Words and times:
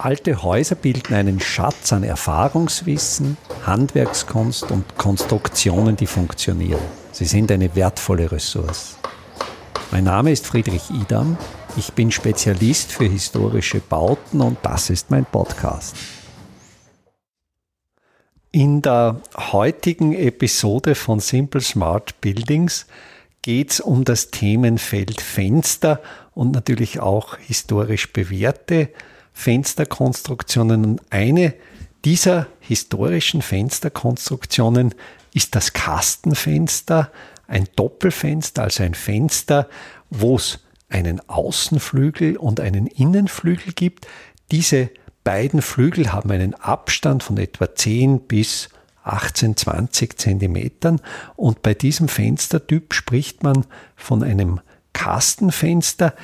Alte 0.00 0.44
Häuser 0.44 0.76
bilden 0.76 1.12
einen 1.12 1.40
Schatz 1.40 1.92
an 1.92 2.04
Erfahrungswissen, 2.04 3.36
Handwerkskunst 3.66 4.70
und 4.70 4.96
Konstruktionen, 4.96 5.96
die 5.96 6.06
funktionieren. 6.06 6.80
Sie 7.10 7.24
sind 7.24 7.50
eine 7.50 7.74
wertvolle 7.74 8.30
Ressource. 8.30 8.96
Mein 9.90 10.04
Name 10.04 10.30
ist 10.30 10.46
Friedrich 10.46 10.88
Idam. 10.90 11.36
Ich 11.76 11.94
bin 11.94 12.12
Spezialist 12.12 12.92
für 12.92 13.06
historische 13.06 13.80
Bauten 13.80 14.40
und 14.40 14.58
das 14.62 14.88
ist 14.88 15.10
mein 15.10 15.24
Podcast. 15.24 15.96
In 18.52 18.82
der 18.82 19.20
heutigen 19.36 20.14
Episode 20.14 20.94
von 20.94 21.18
Simple 21.18 21.60
Smart 21.60 22.20
Buildings 22.20 22.86
geht 23.42 23.72
es 23.72 23.80
um 23.80 24.04
das 24.04 24.30
Themenfeld 24.30 25.20
Fenster 25.20 26.00
und 26.34 26.52
natürlich 26.52 27.00
auch 27.00 27.36
historisch 27.38 28.12
bewährte 28.12 28.90
Fensterkonstruktionen. 29.38 30.84
Und 30.84 31.00
eine 31.10 31.54
dieser 32.04 32.48
historischen 32.58 33.40
Fensterkonstruktionen 33.40 34.96
ist 35.32 35.54
das 35.54 35.72
Kastenfenster, 35.72 37.12
ein 37.46 37.68
Doppelfenster, 37.76 38.64
also 38.64 38.82
ein 38.82 38.94
Fenster, 38.94 39.68
wo 40.10 40.34
es 40.34 40.58
einen 40.88 41.20
Außenflügel 41.28 42.36
und 42.36 42.58
einen 42.58 42.88
Innenflügel 42.88 43.74
gibt. 43.74 44.08
Diese 44.50 44.90
beiden 45.22 45.62
Flügel 45.62 46.12
haben 46.12 46.32
einen 46.32 46.54
Abstand 46.54 47.22
von 47.22 47.38
etwa 47.38 47.72
10 47.72 48.22
bis 48.22 48.70
18, 49.04 49.56
20 49.56 50.18
Zentimetern 50.18 51.00
und 51.36 51.62
bei 51.62 51.74
diesem 51.74 52.08
Fenstertyp 52.08 52.92
spricht 52.92 53.44
man 53.44 53.66
von 53.94 54.24
einem 54.24 54.60
Kastenfenster. 54.94 56.14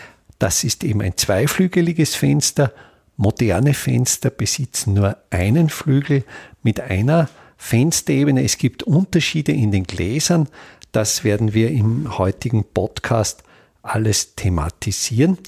Das 0.40 0.64
ist 0.64 0.82
eben 0.82 1.00
ein 1.00 1.16
zweiflügeliges 1.16 2.16
Fenster 2.16 2.72
Moderne 3.16 3.74
Fenster 3.74 4.30
besitzen 4.30 4.94
nur 4.94 5.16
einen 5.30 5.68
Flügel 5.68 6.24
mit 6.62 6.80
einer 6.80 7.28
Fensterebene. 7.56 8.42
Es 8.42 8.58
gibt 8.58 8.82
Unterschiede 8.82 9.52
in 9.52 9.70
den 9.70 9.84
Gläsern. 9.84 10.48
Das 10.92 11.24
werden 11.24 11.54
wir 11.54 11.70
im 11.70 12.18
heutigen 12.18 12.64
Podcast 12.64 13.44
alles 13.82 14.34
thematisieren. 14.34 15.38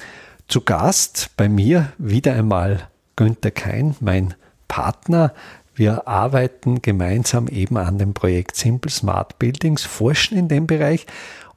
Zu 0.49 0.61
Gast 0.61 1.31
bei 1.37 1.49
mir 1.49 1.93
wieder 1.99 2.35
einmal 2.35 2.89
Günther 3.17 3.51
Kein, 3.51 3.97
mein 4.01 4.35
Partner. 4.69 5.35
Wir 5.75 6.07
arbeiten 6.07 6.83
gemeinsam 6.83 7.49
eben 7.49 7.77
an 7.77 7.99
dem 7.99 8.15
Projekt 8.15 8.57
Simple 8.57 8.91
Smart 8.91 9.39
Buildings, 9.39 9.83
forschen 9.83 10.39
in 10.39 10.49
dem 10.49 10.67
Bereich 10.67 11.07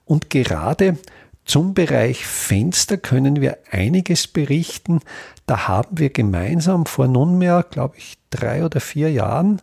und 0.06 0.30
gerade 0.30 0.98
zum 1.50 1.74
Bereich 1.74 2.28
Fenster 2.28 2.98
können 2.98 3.42
wir 3.42 3.58
einiges 3.72 4.28
berichten. 4.28 5.00
Da 5.48 5.68
haben 5.68 5.98
wir 5.98 6.12
gemeinsam 6.12 6.86
vor 6.86 7.08
nunmehr, 7.08 7.66
glaube 7.68 7.96
ich, 7.98 8.20
drei 8.30 8.64
oder 8.64 8.80
vier 8.80 9.12
Jahren 9.12 9.60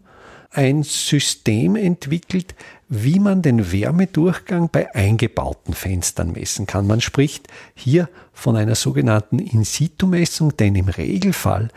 ein 0.51 0.83
System 0.83 1.77
entwickelt, 1.77 2.57
wie 2.89 3.21
man 3.21 3.41
den 3.41 3.71
Wärmedurchgang 3.71 4.69
bei 4.73 4.93
eingebauten 4.97 5.75
Fenstern 5.75 6.33
messen 6.33 6.67
kann. 6.67 6.89
Man 6.89 7.01
spricht 7.01 7.47
hier 7.77 8.09
von 8.33 8.57
einer 8.57 8.75
sogenannten 8.75 9.39
In-situ-Messung, 9.39 10.57
denn 10.57 10.75
im 10.75 10.89
Regelfall 10.89 11.69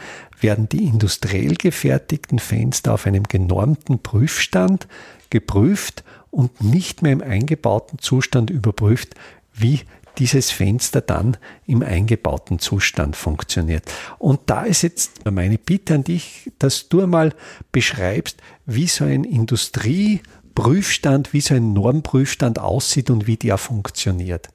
werden 0.41 0.67
die 0.69 0.85
industriell 0.85 1.53
gefertigten 1.53 2.39
Fenster 2.39 2.95
auf 2.95 3.05
einem 3.05 3.25
genormten 3.25 3.99
Prüfstand 3.99 4.87
geprüft 5.29 6.03
und 6.31 6.63
nicht 6.63 7.03
mehr 7.03 7.11
im 7.11 7.21
eingebauten 7.21 7.99
Zustand 7.99 8.49
überprüft, 8.49 9.13
wie 9.59 9.81
dieses 10.19 10.51
Fenster 10.51 11.01
dann 11.01 11.37
im 11.65 11.81
eingebauten 11.81 12.59
Zustand 12.59 13.15
funktioniert. 13.15 13.91
Und 14.17 14.41
da 14.47 14.63
ist 14.63 14.81
jetzt 14.83 15.25
meine 15.29 15.57
Bitte 15.57 15.95
an 15.95 16.03
dich, 16.03 16.51
dass 16.59 16.89
du 16.89 17.01
einmal 17.01 17.33
beschreibst, 17.71 18.41
wie 18.65 18.87
so 18.87 19.05
ein 19.05 19.23
Industrieprüfstand, 19.23 21.31
wie 21.33 21.41
so 21.41 21.55
ein 21.55 21.73
Normprüfstand 21.73 22.59
aussieht 22.59 23.09
und 23.09 23.25
wie 23.27 23.37
der 23.37 23.57
funktioniert. 23.57 24.49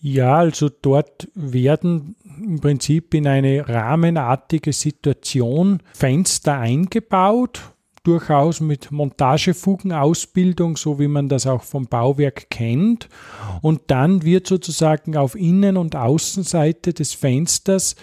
Ja, 0.00 0.36
also 0.36 0.68
dort 0.68 1.28
werden 1.34 2.16
im 2.36 2.60
Prinzip 2.60 3.14
in 3.14 3.26
eine 3.26 3.66
rahmenartige 3.66 4.74
Situation 4.74 5.80
Fenster 5.94 6.58
eingebaut 6.58 7.73
durchaus 8.04 8.60
mit 8.60 8.92
Montagefugenausbildung, 8.92 10.76
so 10.76 10.98
wie 10.98 11.08
man 11.08 11.28
das 11.28 11.46
auch 11.46 11.62
vom 11.62 11.86
Bauwerk 11.86 12.50
kennt. 12.50 13.08
Und 13.62 13.80
dann 13.88 14.22
wird 14.22 14.46
sozusagen 14.46 15.16
auf 15.16 15.34
Innen- 15.34 15.76
und 15.76 15.96
Außenseite 15.96 16.92
des 16.92 17.14
Fensters 17.14 17.96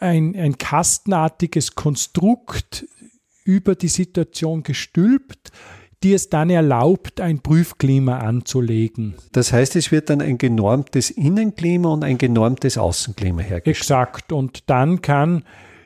ein, 0.00 0.36
ein 0.36 0.58
kastenartiges 0.58 1.74
Konstrukt 1.74 2.86
über 3.44 3.74
die 3.74 3.88
Situation 3.88 4.62
gestülpt, 4.62 5.50
die 6.02 6.12
es 6.12 6.28
dann 6.28 6.50
erlaubt, 6.50 7.20
ein 7.20 7.40
Prüfklima 7.40 8.18
anzulegen. 8.18 9.14
Das 9.32 9.52
heißt, 9.52 9.76
es 9.76 9.92
wird 9.92 10.10
dann 10.10 10.20
ein 10.20 10.36
genormtes 10.36 11.10
Innenklima 11.10 11.90
und 11.90 12.04
ein 12.04 12.18
genormtes 12.18 12.76
Außenklima 12.76 13.42
hergestellt. 13.42 13.76
Exakt. 13.76 14.32
Und 14.32 14.68
dann 14.68 15.00
kann 15.00 15.44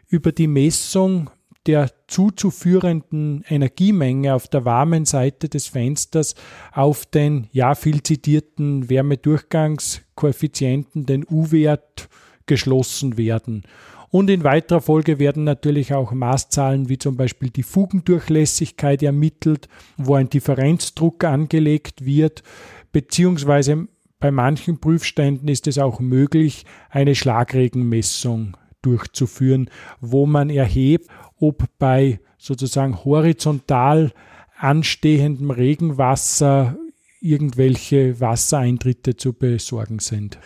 über 0.08 0.32
die 0.32 0.46
Messung 0.46 1.30
der 1.66 1.90
zuzuführenden 2.06 3.44
Energiemenge 3.48 4.34
auf 4.34 4.46
der 4.48 4.64
warmen 4.64 5.04
Seite 5.04 5.48
des 5.48 5.66
Fensters 5.66 6.34
auf 6.72 7.06
den 7.06 7.48
ja 7.52 7.74
viel 7.74 8.02
zitierten 8.02 8.88
Wärmedurchgangskoeffizienten, 8.88 11.06
den 11.06 11.24
U-Wert, 11.28 12.08
geschlossen 12.46 13.16
werden. 13.16 13.64
Und 14.10 14.30
in 14.30 14.44
weiterer 14.44 14.80
Folge 14.80 15.18
werden 15.18 15.44
natürlich 15.44 15.92
auch 15.92 16.12
Maßzahlen 16.12 16.88
wie 16.88 16.98
zum 16.98 17.16
Beispiel 17.16 17.50
die 17.50 17.64
Fugendurchlässigkeit 17.64 19.02
ermittelt, 19.02 19.68
wo 19.96 20.14
ein 20.14 20.30
Differenzdruck 20.30 21.24
angelegt 21.24 22.04
wird, 22.04 22.44
beziehungsweise 22.92 23.88
bei 24.18 24.30
manchen 24.30 24.80
Prüfständen 24.80 25.48
ist 25.48 25.66
es 25.66 25.78
auch 25.78 26.00
möglich, 26.00 26.64
eine 26.88 27.14
Schlagregenmessung 27.14 28.56
durchzuführen, 28.80 29.68
wo 30.00 30.26
man 30.26 30.48
erhebt, 30.48 31.10
ob 31.38 31.64
bei 31.78 32.20
sozusagen 32.38 33.04
horizontal 33.04 34.12
anstehendem 34.58 35.50
Regenwasser 35.50 36.76
irgendwelche 37.20 38.20
Wassereintritte 38.20 39.16
zu 39.16 39.32
besorgen 39.32 39.98
sind. 39.98 40.38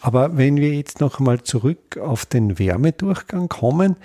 Aber 0.00 0.36
wenn 0.36 0.56
wir 0.56 0.74
jetzt 0.74 1.00
noch 1.00 1.18
einmal 1.18 1.42
zurück 1.42 1.98
auf 1.98 2.24
den 2.24 2.58
Wärmedurchgang 2.58 3.48
kommen, 3.48 3.96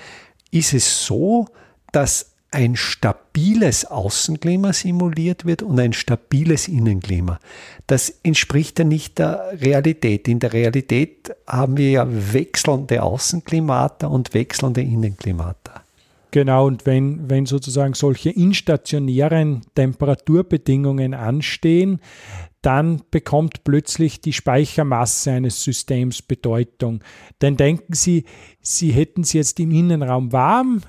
ist 0.51 0.73
es 0.73 1.05
so, 1.05 1.47
dass 1.91 2.31
ein 2.53 2.75
stabiles 2.75 3.85
Außenklima 3.85 4.73
simuliert 4.73 5.45
wird 5.45 5.63
und 5.63 5.79
ein 5.79 5.93
stabiles 5.93 6.67
Innenklima. 6.67 7.39
Das 7.87 8.09
entspricht 8.21 8.77
ja 8.79 8.85
nicht 8.85 9.17
der 9.17 9.59
Realität. 9.59 10.27
In 10.27 10.39
der 10.39 10.53
Realität 10.53 11.35
haben 11.47 11.77
wir 11.77 11.89
ja 11.89 12.07
wechselnde 12.07 13.01
Außenklimata 13.01 14.07
und 14.07 14.33
wechselnde 14.35 14.81
Innenklimata. 14.81 15.82
Genau, 16.33 16.65
und 16.65 16.87
wenn, 16.87 17.29
wenn 17.29 17.45
sozusagen 17.45 17.93
solche 17.93 18.31
instationären 18.31 19.61
Temperaturbedingungen 19.75 21.13
anstehen, 21.13 21.99
dann 22.63 23.03
bekommt 23.11 23.63
plötzlich 23.63 24.19
die 24.19 24.33
Speichermasse 24.33 25.29
eines 25.29 25.63
Systems 25.63 26.23
Bedeutung. 26.23 27.03
Denn 27.43 27.55
denken 27.55 27.93
Sie, 27.93 28.23
Sie 28.61 28.91
hätten 28.91 29.21
es 29.21 29.33
jetzt 29.33 29.59
im 29.59 29.69
Innenraum 29.69 30.31
warm, 30.31 30.81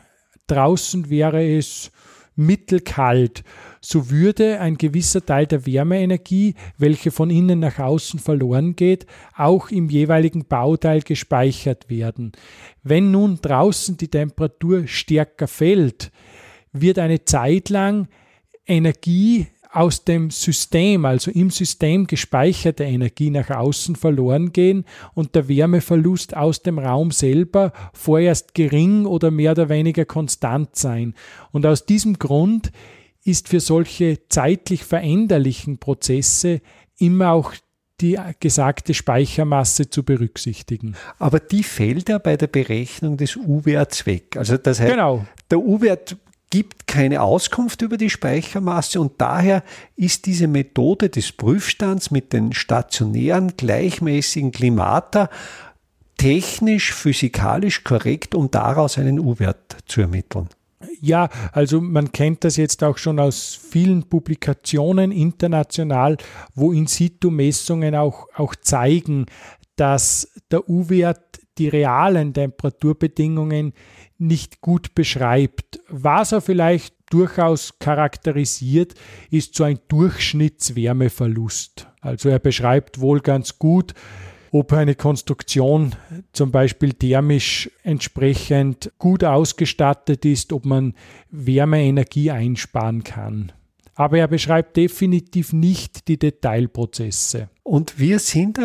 draußen 0.46 1.10
wäre 1.10 1.46
es 1.46 1.92
mittelkalt 2.36 3.44
so 3.84 4.08
würde 4.10 4.60
ein 4.60 4.78
gewisser 4.78 5.24
Teil 5.24 5.46
der 5.46 5.66
Wärmeenergie, 5.66 6.54
welche 6.78 7.10
von 7.10 7.28
innen 7.28 7.60
nach 7.60 7.78
außen 7.78 8.18
verloren 8.18 8.76
geht, 8.76 9.06
auch 9.36 9.68
im 9.68 9.90
jeweiligen 9.90 10.46
Bauteil 10.46 11.02
gespeichert 11.02 11.90
werden. 11.90 12.32
Wenn 12.82 13.10
nun 13.10 13.38
draußen 13.42 13.98
die 13.98 14.08
Temperatur 14.08 14.86
stärker 14.86 15.48
fällt, 15.48 16.10
wird 16.72 16.98
eine 16.98 17.24
Zeit 17.24 17.68
lang 17.68 18.08
Energie 18.66 19.48
aus 19.74 20.04
dem 20.04 20.30
System, 20.30 21.04
also 21.04 21.30
im 21.30 21.50
System 21.50 22.06
gespeicherte 22.06 22.84
Energie 22.84 23.30
nach 23.30 23.50
außen 23.50 23.96
verloren 23.96 24.52
gehen 24.52 24.84
und 25.14 25.34
der 25.34 25.48
Wärmeverlust 25.48 26.36
aus 26.36 26.62
dem 26.62 26.78
Raum 26.78 27.10
selber 27.10 27.72
vorerst 27.92 28.54
gering 28.54 29.04
oder 29.06 29.30
mehr 29.30 29.52
oder 29.52 29.68
weniger 29.68 30.04
konstant 30.04 30.76
sein. 30.76 31.14
Und 31.50 31.66
aus 31.66 31.86
diesem 31.86 32.18
Grund 32.18 32.70
ist 33.24 33.48
für 33.48 33.60
solche 33.60 34.28
zeitlich 34.28 34.84
veränderlichen 34.84 35.78
Prozesse 35.78 36.60
immer 36.98 37.32
auch 37.32 37.54
die 38.00 38.18
gesagte 38.40 38.92
Speichermasse 38.92 39.88
zu 39.88 40.02
berücksichtigen. 40.02 40.94
Aber 41.18 41.40
die 41.40 41.62
fällt 41.62 42.08
ja 42.08 42.18
bei 42.18 42.36
der 42.36 42.48
Berechnung 42.48 43.16
des 43.16 43.36
U-Werts 43.36 44.06
weg. 44.06 44.36
Also 44.36 44.56
das 44.56 44.80
heißt, 44.80 44.90
genau. 44.90 45.24
der 45.50 45.60
U-Wert 45.60 46.16
gibt 46.50 46.86
keine 46.86 47.22
Auskunft 47.22 47.82
über 47.82 47.96
die 47.96 48.10
Speichermasse 48.10 49.00
und 49.00 49.20
daher 49.20 49.62
ist 49.96 50.26
diese 50.26 50.46
Methode 50.46 51.08
des 51.10 51.32
Prüfstands 51.32 52.10
mit 52.10 52.32
den 52.32 52.52
stationären 52.52 53.56
gleichmäßigen 53.56 54.52
Klimata 54.52 55.30
technisch, 56.16 56.92
physikalisch 56.92 57.82
korrekt, 57.84 58.34
um 58.34 58.50
daraus 58.50 58.98
einen 58.98 59.18
U-Wert 59.18 59.76
zu 59.86 60.02
ermitteln. 60.02 60.48
Ja, 61.00 61.28
also 61.52 61.80
man 61.80 62.12
kennt 62.12 62.44
das 62.44 62.56
jetzt 62.56 62.84
auch 62.84 62.98
schon 62.98 63.18
aus 63.18 63.58
vielen 63.70 64.04
Publikationen 64.04 65.12
international, 65.12 66.16
wo 66.54 66.72
In-situ-Messungen 66.72 67.94
auch, 67.94 68.28
auch 68.34 68.54
zeigen, 68.54 69.26
dass 69.76 70.30
der 70.50 70.68
U-Wert 70.68 71.40
die 71.58 71.68
realen 71.68 72.32
Temperaturbedingungen 72.32 73.72
nicht 74.18 74.60
gut 74.60 74.94
beschreibt. 74.94 75.80
Was 75.88 76.32
er 76.32 76.40
vielleicht 76.40 76.94
durchaus 77.10 77.78
charakterisiert, 77.78 78.94
ist 79.30 79.54
so 79.54 79.64
ein 79.64 79.78
Durchschnittswärmeverlust. 79.88 81.88
Also 82.00 82.28
er 82.28 82.38
beschreibt 82.38 83.00
wohl 83.00 83.20
ganz 83.20 83.58
gut, 83.58 83.94
ob 84.50 84.72
eine 84.72 84.94
Konstruktion 84.94 85.96
zum 86.32 86.52
Beispiel 86.52 86.92
thermisch 86.92 87.70
entsprechend 87.82 88.92
gut 88.98 89.24
ausgestattet 89.24 90.24
ist, 90.24 90.52
ob 90.52 90.64
man 90.64 90.94
Wärmeenergie 91.30 92.30
einsparen 92.30 93.02
kann. 93.02 93.52
Aber 93.94 94.18
er 94.18 94.28
beschreibt 94.28 94.76
definitiv 94.76 95.52
nicht 95.52 96.08
die 96.08 96.18
Detailprozesse. 96.18 97.48
Und 97.62 97.98
wir 97.98 98.18
sind 98.18 98.58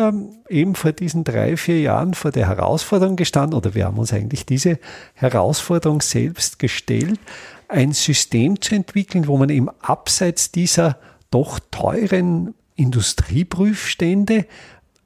eben 0.48 0.74
vor 0.74 0.92
diesen 0.92 1.24
drei, 1.24 1.56
vier 1.56 1.80
Jahren 1.80 2.14
vor 2.14 2.32
der 2.32 2.48
Herausforderung 2.48 3.16
gestanden, 3.16 3.56
oder 3.56 3.74
wir 3.74 3.86
haben 3.86 3.98
uns 3.98 4.12
eigentlich 4.12 4.44
diese 4.44 4.78
Herausforderung 5.14 6.02
selbst 6.02 6.58
gestellt, 6.58 7.20
ein 7.68 7.92
System 7.92 8.60
zu 8.60 8.74
entwickeln, 8.74 9.26
wo 9.26 9.38
man 9.38 9.48
eben 9.48 9.68
abseits 9.80 10.50
dieser 10.50 10.98
doch 11.30 11.60
teuren 11.70 12.54
Industrieprüfstände 12.74 14.46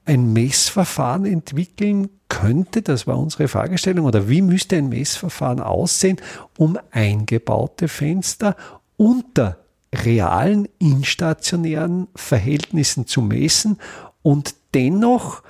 ein 0.05 0.33
Messverfahren 0.33 1.25
entwickeln 1.25 2.09
könnte, 2.29 2.81
das 2.81 3.07
war 3.07 3.17
unsere 3.17 3.47
Fragestellung, 3.47 4.05
oder 4.05 4.27
wie 4.27 4.41
müsste 4.41 4.77
ein 4.77 4.89
Messverfahren 4.89 5.59
aussehen, 5.59 6.17
um 6.57 6.77
eingebaute 6.91 7.87
Fenster 7.87 8.55
unter 8.97 9.57
realen 9.95 10.67
instationären 10.79 12.07
Verhältnissen 12.15 13.07
zu 13.07 13.21
messen 13.21 13.77
und 14.21 14.55
dennoch 14.73 15.43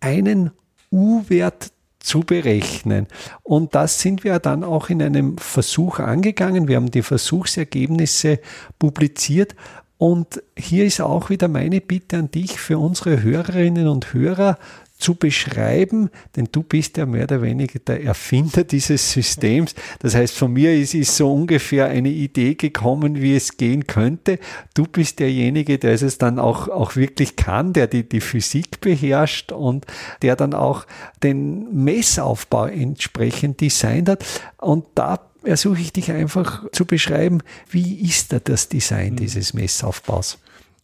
einen 0.00 0.50
U-Wert 0.90 1.72
zu 1.98 2.20
berechnen. 2.20 3.06
Und 3.42 3.74
das 3.74 4.00
sind 4.00 4.24
wir 4.24 4.38
dann 4.38 4.64
auch 4.64 4.88
in 4.88 5.02
einem 5.02 5.36
Versuch 5.38 5.98
angegangen. 5.98 6.68
Wir 6.68 6.76
haben 6.76 6.90
die 6.90 7.02
Versuchsergebnisse 7.02 8.40
publiziert 8.78 9.54
und 9.98 10.42
hier 10.56 10.84
ist 10.84 11.00
auch 11.00 11.28
wieder 11.28 11.48
meine 11.48 11.80
Bitte 11.80 12.18
an 12.18 12.30
dich 12.30 12.58
für 12.58 12.78
unsere 12.78 13.20
Hörerinnen 13.22 13.88
und 13.88 14.14
Hörer 14.14 14.58
zu 14.98 15.14
beschreiben, 15.14 16.10
denn 16.34 16.48
du 16.50 16.62
bist 16.62 16.96
ja 16.96 17.06
mehr 17.06 17.24
oder 17.24 17.40
weniger 17.40 17.78
der 17.78 18.02
Erfinder 18.02 18.64
dieses 18.64 19.12
Systems. 19.12 19.74
Das 20.00 20.14
heißt, 20.14 20.36
von 20.36 20.52
mir 20.52 20.74
ist, 20.74 20.94
ist 20.94 21.16
so 21.16 21.32
ungefähr 21.32 21.86
eine 21.86 22.10
Idee 22.10 22.56
gekommen, 22.56 23.20
wie 23.20 23.36
es 23.36 23.56
gehen 23.56 23.86
könnte. 23.86 24.38
Du 24.74 24.84
bist 24.84 25.20
derjenige, 25.20 25.78
der 25.78 25.92
es 25.92 26.18
dann 26.18 26.38
auch, 26.38 26.68
auch 26.68 26.96
wirklich 26.96 27.36
kann, 27.36 27.72
der 27.72 27.86
die, 27.86 28.08
die 28.08 28.20
Physik 28.20 28.80
beherrscht 28.80 29.52
und 29.52 29.86
der 30.22 30.34
dann 30.34 30.52
auch 30.52 30.84
den 31.22 31.84
Messaufbau 31.84 32.66
entsprechend 32.66 33.60
designt 33.60 34.08
hat. 34.08 34.24
Und 34.58 34.84
da 34.96 35.20
ersuche 35.44 35.80
ich 35.80 35.92
dich 35.92 36.10
einfach 36.10 36.64
zu 36.72 36.84
beschreiben, 36.84 37.40
wie 37.70 38.00
ist 38.00 38.32
da 38.32 38.40
das 38.40 38.68
Design 38.68 39.12
mhm. 39.12 39.16
dieses 39.16 39.54
Messaufbaus? 39.54 40.38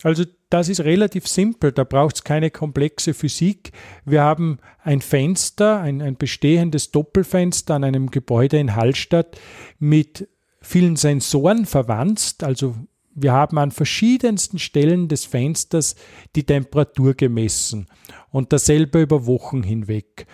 Also 0.05 0.25
das 0.55 0.69
ist 0.69 0.83
relativ 0.83 1.27
simpel, 1.27 1.73
da 1.73 1.83
braucht 1.83 2.15
es 2.15 2.23
keine 2.23 2.49
komplexe 2.49 3.13
Physik. 3.13 3.73
Wir 4.05 4.23
haben 4.23 4.61
ein 4.85 5.01
Fenster, 5.01 5.81
ein, 5.81 6.01
ein 6.01 6.15
bestehendes 6.15 6.93
Doppelfenster 6.93 7.75
an 7.75 7.83
einem 7.83 8.09
Gebäude 8.13 8.59
in 8.59 8.77
Hallstatt 8.77 9.37
mit 9.81 10.29
vielen 10.61 10.95
Sensoren 10.95 11.67
verwandt. 11.67 12.37
Also 12.45 12.77
wir 13.17 13.33
haben 13.33 13.59
an 13.59 13.73
verschiedensten 13.73 14.61
Stellen 14.61 15.09
des 15.09 15.25
Fensters 15.25 15.97
die 16.37 16.45
Temperatur 16.45 17.15
gemessen 17.15 17.89
und 18.31 18.53
dasselbe 18.53 19.03
über 19.03 19.27
Wochen 19.27 19.65
hinweg. 19.65 20.29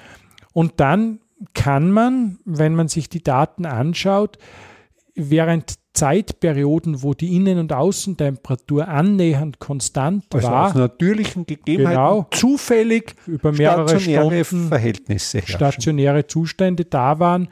Und 0.52 0.80
dann 0.80 1.20
kann 1.54 1.90
man, 1.92 2.40
wenn 2.44 2.74
man 2.74 2.88
sich 2.88 3.08
die 3.08 3.24
Daten 3.24 3.64
anschaut, 3.64 4.36
während 5.14 5.76
Zeitperioden, 5.92 7.02
wo 7.02 7.14
die 7.14 7.34
Innen- 7.34 7.58
und 7.58 7.72
Außentemperatur 7.72 8.86
annähernd 8.86 9.58
konstant 9.58 10.24
also 10.32 10.48
war, 10.48 10.68
aus 10.68 10.74
natürlichen 10.74 11.46
Gegebenheiten 11.46 11.98
genau, 11.98 12.26
zufällig 12.30 13.14
über 13.26 13.52
mehrere 13.52 13.88
stationäre 13.88 14.44
Stunden 14.44 14.68
Verhältnisse 14.68 15.38
herrschen. 15.38 15.56
stationäre 15.56 16.26
Zustände 16.26 16.84
da 16.84 17.18
waren, 17.18 17.48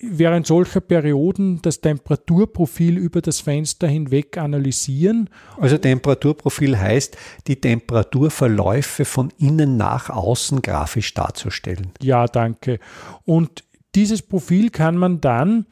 während 0.00 0.46
solcher 0.46 0.80
Perioden 0.80 1.60
das 1.62 1.80
Temperaturprofil 1.80 2.96
über 2.96 3.20
das 3.20 3.40
Fenster 3.40 3.88
hinweg 3.88 4.38
analysieren. 4.38 5.28
Also 5.58 5.76
Temperaturprofil 5.76 6.78
heißt, 6.78 7.16
die 7.46 7.56
Temperaturverläufe 7.56 9.04
von 9.04 9.32
innen 9.38 9.76
nach 9.76 10.08
außen 10.10 10.62
grafisch 10.62 11.12
darzustellen. 11.14 11.92
Ja, 12.00 12.26
danke. 12.26 12.78
Und 13.24 13.64
dieses 13.94 14.22
Profil 14.22 14.70
kann 14.70 14.96
man 14.96 15.20
dann 15.20 15.66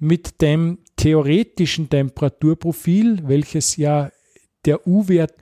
mit 0.00 0.40
dem 0.40 0.78
theoretischen 0.96 1.88
Temperaturprofil, 1.88 3.20
welches 3.26 3.76
ja 3.76 4.10
der 4.64 4.86
U-Wert 4.86 5.34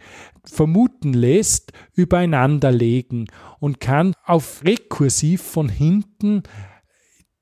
vermuten 0.45 1.15
lässt, 1.15 1.73
übereinander 1.95 2.71
legen 2.71 3.27
und 3.61 3.81
kann 3.81 4.15
auf 4.25 4.63
rekursiv 4.65 5.43
von 5.43 5.69
hinten 5.69 6.43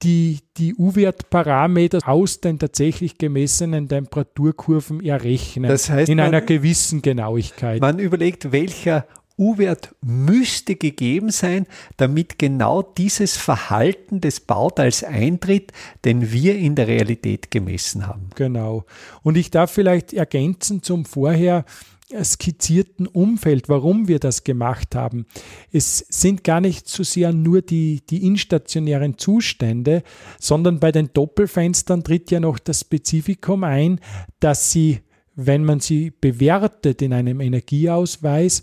die, 0.02 0.40
die 0.56 0.74
U-Wert-Parameter 0.74 2.00
aus 2.06 2.40
den 2.40 2.58
tatsächlich 2.58 3.18
gemessenen 3.18 3.88
Temperaturkurven 3.88 5.00
errechnen. 5.04 5.68
Das 5.68 5.90
heißt, 5.90 6.08
in 6.08 6.20
einer 6.20 6.40
gewissen 6.40 7.02
Genauigkeit. 7.02 7.80
Man 7.80 7.98
überlegt, 7.98 8.50
welcher 8.50 9.06
U-Wert 9.42 9.94
müsste 10.00 10.76
gegeben 10.76 11.30
sein, 11.30 11.66
damit 11.96 12.38
genau 12.38 12.82
dieses 12.82 13.36
Verhalten 13.36 14.20
des 14.20 14.40
Bauteils 14.40 15.02
eintritt, 15.02 15.72
den 16.04 16.30
wir 16.30 16.56
in 16.56 16.76
der 16.76 16.86
Realität 16.86 17.50
gemessen 17.50 18.06
haben. 18.06 18.30
Genau. 18.36 18.84
Und 19.22 19.36
ich 19.36 19.50
darf 19.50 19.72
vielleicht 19.72 20.12
ergänzen 20.12 20.82
zum 20.82 21.04
vorher 21.04 21.64
skizzierten 22.22 23.06
Umfeld, 23.06 23.68
warum 23.68 24.08
wir 24.08 24.18
das 24.18 24.44
gemacht 24.44 24.94
haben. 24.94 25.26
Es 25.72 25.98
sind 26.10 26.44
gar 26.44 26.60
nicht 26.60 26.88
so 26.88 27.02
sehr 27.02 27.32
nur 27.32 27.62
die, 27.62 28.02
die 28.08 28.26
instationären 28.26 29.18
Zustände, 29.18 30.02
sondern 30.38 30.78
bei 30.78 30.92
den 30.92 31.10
Doppelfenstern 31.12 32.04
tritt 32.04 32.30
ja 32.30 32.40
noch 32.40 32.58
das 32.58 32.80
Spezifikum 32.80 33.64
ein, 33.64 34.00
dass 34.40 34.70
sie, 34.70 35.00
wenn 35.34 35.64
man 35.64 35.80
sie 35.80 36.12
bewertet 36.20 37.02
in 37.02 37.12
einem 37.12 37.40
Energieausweis, 37.40 38.62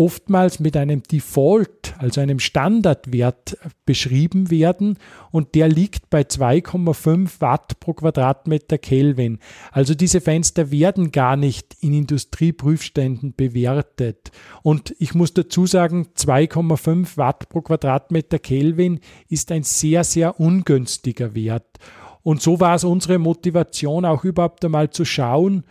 oftmals 0.00 0.60
mit 0.60 0.78
einem 0.78 1.02
Default, 1.02 1.94
also 1.98 2.22
einem 2.22 2.38
Standardwert 2.38 3.58
beschrieben 3.84 4.50
werden 4.50 4.96
und 5.30 5.54
der 5.54 5.68
liegt 5.68 6.08
bei 6.08 6.22
2,5 6.22 7.42
Watt 7.42 7.78
pro 7.80 7.92
Quadratmeter 7.92 8.78
Kelvin. 8.78 9.40
Also 9.72 9.94
diese 9.94 10.22
Fenster 10.22 10.70
werden 10.70 11.12
gar 11.12 11.36
nicht 11.36 11.76
in 11.80 11.92
Industrieprüfständen 11.92 13.34
bewertet. 13.36 14.30
Und 14.62 14.94
ich 14.98 15.14
muss 15.14 15.34
dazu 15.34 15.66
sagen, 15.66 16.08
2,5 16.16 17.18
Watt 17.18 17.50
pro 17.50 17.60
Quadratmeter 17.60 18.38
Kelvin 18.38 19.00
ist 19.28 19.52
ein 19.52 19.64
sehr, 19.64 20.04
sehr 20.04 20.40
ungünstiger 20.40 21.34
Wert. 21.34 21.78
Und 22.22 22.40
so 22.40 22.58
war 22.58 22.74
es 22.74 22.84
unsere 22.84 23.18
Motivation 23.18 24.06
auch 24.06 24.24
überhaupt 24.24 24.64
einmal 24.64 24.88
zu 24.88 25.04
schauen, 25.04 25.64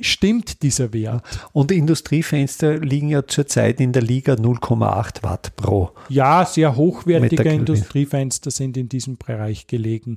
stimmt 0.00 0.62
dieser 0.62 0.92
Wert. 0.92 1.24
Und 1.52 1.72
Industriefenster 1.72 2.78
liegen 2.78 3.08
ja 3.08 3.26
zurzeit 3.26 3.80
in 3.80 3.92
der 3.92 4.02
Liga 4.02 4.34
0,8 4.34 5.22
Watt 5.22 5.56
pro. 5.56 5.90
Ja, 6.08 6.44
sehr 6.44 6.76
hochwertige 6.76 7.50
Industriefenster 7.50 8.50
sind 8.50 8.76
in 8.76 8.88
diesem 8.88 9.16
Bereich 9.16 9.66
gelegen. 9.66 10.16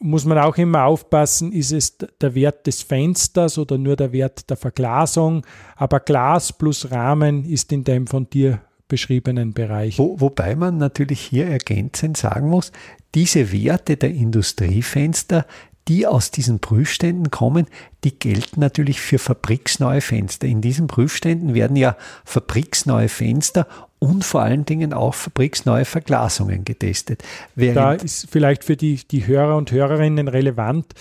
Muss 0.00 0.24
man 0.24 0.38
auch 0.38 0.56
immer 0.56 0.84
aufpassen, 0.84 1.52
ist 1.52 1.72
es 1.72 1.96
der 2.20 2.34
Wert 2.34 2.66
des 2.66 2.82
Fensters 2.82 3.56
oder 3.58 3.78
nur 3.78 3.96
der 3.96 4.12
Wert 4.12 4.50
der 4.50 4.56
Verglasung. 4.56 5.46
Aber 5.76 6.00
Glas 6.00 6.52
plus 6.52 6.90
Rahmen 6.90 7.44
ist 7.44 7.72
in 7.72 7.84
dem 7.84 8.06
von 8.06 8.28
dir 8.28 8.60
beschriebenen 8.88 9.54
Bereich. 9.54 9.98
Wo, 9.98 10.20
wobei 10.20 10.56
man 10.56 10.76
natürlich 10.76 11.20
hier 11.20 11.46
ergänzend 11.46 12.16
sagen 12.16 12.48
muss, 12.48 12.70
diese 13.14 13.52
Werte 13.52 13.96
der 13.96 14.10
Industriefenster, 14.10 15.46
die 15.88 16.06
aus 16.06 16.30
diesen 16.30 16.60
Prüfständen 16.60 17.30
kommen, 17.30 17.66
die 18.04 18.18
gelten 18.18 18.60
natürlich 18.60 19.00
für 19.00 19.18
fabriksneue 19.18 20.00
Fenster. 20.00 20.46
In 20.46 20.60
diesen 20.60 20.86
Prüfständen 20.86 21.54
werden 21.54 21.76
ja 21.76 21.96
fabriksneue 22.24 23.08
Fenster 23.08 23.66
und 23.98 24.24
vor 24.24 24.42
allen 24.42 24.64
Dingen 24.64 24.92
auch 24.92 25.14
fabriksneue 25.14 25.84
Verglasungen 25.84 26.64
getestet. 26.64 27.22
Während 27.54 27.76
da 27.76 27.92
ist 27.94 28.28
vielleicht 28.30 28.64
für 28.64 28.76
die, 28.76 29.00
die 29.10 29.26
Hörer 29.26 29.56
und 29.56 29.72
Hörerinnen 29.72 30.28
relevant, 30.28 30.94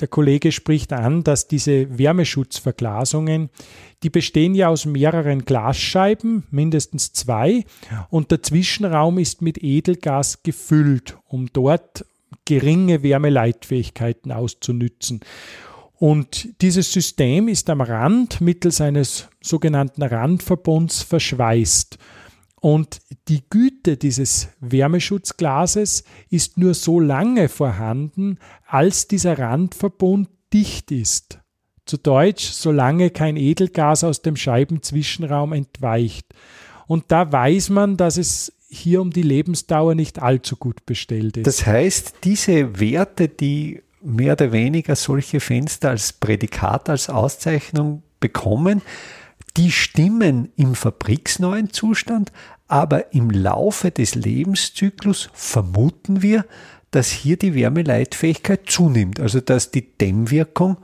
der 0.00 0.08
Kollege 0.08 0.52
spricht 0.52 0.92
an, 0.92 1.24
dass 1.24 1.48
diese 1.48 1.98
Wärmeschutzverglasungen, 1.98 3.50
die 4.02 4.10
bestehen 4.10 4.54
ja 4.54 4.68
aus 4.68 4.86
mehreren 4.86 5.44
Glasscheiben, 5.44 6.44
mindestens 6.50 7.12
zwei, 7.12 7.64
und 8.10 8.30
der 8.30 8.42
Zwischenraum 8.42 9.18
ist 9.18 9.42
mit 9.42 9.62
Edelgas 9.62 10.42
gefüllt, 10.42 11.18
um 11.26 11.48
dort 11.52 12.06
geringe 12.44 13.02
Wärmeleitfähigkeiten 13.02 14.32
auszunützen. 14.32 15.20
Und 15.96 16.60
dieses 16.60 16.92
System 16.92 17.48
ist 17.48 17.70
am 17.70 17.80
Rand 17.80 18.40
mittels 18.40 18.80
eines 18.80 19.28
sogenannten 19.40 20.02
Randverbunds 20.02 21.02
verschweißt. 21.02 21.98
Und 22.60 23.00
die 23.28 23.42
Güte 23.48 23.96
dieses 23.98 24.48
Wärmeschutzglases 24.60 26.04
ist 26.30 26.56
nur 26.56 26.74
so 26.74 26.98
lange 26.98 27.48
vorhanden, 27.48 28.38
als 28.66 29.06
dieser 29.06 29.38
Randverbund 29.38 30.30
dicht 30.52 30.90
ist. 30.90 31.40
Zu 31.84 31.98
Deutsch, 31.98 32.46
solange 32.46 33.10
kein 33.10 33.36
Edelgas 33.36 34.02
aus 34.02 34.22
dem 34.22 34.36
Scheibenzwischenraum 34.36 35.52
entweicht. 35.52 36.34
Und 36.86 37.04
da 37.08 37.30
weiß 37.30 37.68
man, 37.68 37.98
dass 37.98 38.16
es 38.16 38.53
hier 38.74 39.00
um 39.00 39.10
die 39.10 39.22
Lebensdauer 39.22 39.94
nicht 39.94 40.20
allzu 40.20 40.56
gut 40.56 40.84
bestellt 40.86 41.36
ist. 41.36 41.46
Das 41.46 41.66
heißt, 41.66 42.16
diese 42.24 42.80
Werte, 42.80 43.28
die 43.28 43.82
mehr 44.02 44.34
oder 44.34 44.52
weniger 44.52 44.96
solche 44.96 45.40
Fenster 45.40 45.90
als 45.90 46.12
Prädikat, 46.12 46.90
als 46.90 47.08
Auszeichnung 47.08 48.02
bekommen, 48.20 48.82
die 49.56 49.70
stimmen 49.70 50.50
im 50.56 50.74
fabriksneuen 50.74 51.72
Zustand, 51.72 52.32
aber 52.66 53.14
im 53.14 53.30
Laufe 53.30 53.90
des 53.90 54.14
Lebenszyklus 54.14 55.30
vermuten 55.32 56.22
wir, 56.22 56.44
dass 56.90 57.10
hier 57.10 57.36
die 57.36 57.54
Wärmeleitfähigkeit 57.54 58.62
zunimmt, 58.66 59.20
also 59.20 59.40
dass 59.40 59.70
die 59.70 59.96
Dämmwirkung 59.96 60.78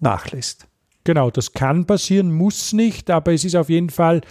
nachlässt. 0.00 0.66
Genau, 1.04 1.30
das 1.30 1.52
kann 1.52 1.86
passieren, 1.86 2.32
muss 2.32 2.72
nicht, 2.72 3.10
aber 3.10 3.32
es 3.32 3.44
ist 3.44 3.54
auf 3.54 3.68
jeden 3.68 3.90
Fall 3.90 4.22